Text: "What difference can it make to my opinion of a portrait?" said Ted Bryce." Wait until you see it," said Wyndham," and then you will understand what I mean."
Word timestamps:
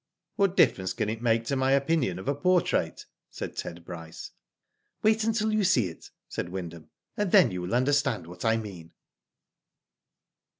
"What 0.35 0.57
difference 0.57 0.93
can 0.93 1.09
it 1.09 1.21
make 1.21 1.45
to 1.45 1.55
my 1.55 1.73
opinion 1.73 2.17
of 2.17 2.27
a 2.27 2.33
portrait?" 2.33 3.05
said 3.29 3.55
Ted 3.55 3.85
Bryce." 3.85 4.31
Wait 5.03 5.23
until 5.23 5.53
you 5.53 5.63
see 5.63 5.89
it," 5.89 6.09
said 6.27 6.49
Wyndham," 6.49 6.89
and 7.17 7.31
then 7.31 7.51
you 7.51 7.61
will 7.61 7.75
understand 7.75 8.25
what 8.25 8.43
I 8.43 8.57
mean." 8.57 8.93